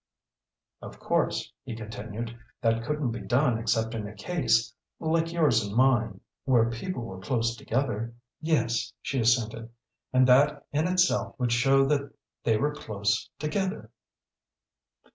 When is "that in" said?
10.27-10.87